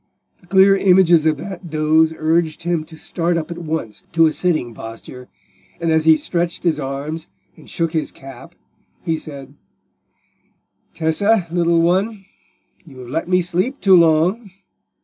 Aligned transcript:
The 0.39 0.47
clear 0.47 0.75
images 0.75 1.27
of 1.27 1.37
that 1.37 1.69
doze 1.69 2.11
urged 2.17 2.63
him 2.63 2.85
to 2.85 2.97
start 2.97 3.37
up 3.37 3.51
at 3.51 3.59
once 3.59 4.03
to 4.13 4.25
a 4.25 4.33
sitting 4.33 4.73
posture, 4.73 5.27
and 5.79 5.91
as 5.91 6.05
he 6.05 6.17
stretched 6.17 6.63
his 6.63 6.79
arms 6.79 7.27
and 7.55 7.69
shook 7.69 7.91
his 7.91 8.11
cap, 8.11 8.55
he 9.03 9.19
said— 9.19 9.53
"Tessa, 10.95 11.45
little 11.51 11.83
one, 11.83 12.25
you 12.83 13.01
have 13.01 13.09
let 13.09 13.29
me 13.29 13.43
sleep 13.43 13.79
too 13.79 13.95
long. 13.95 14.49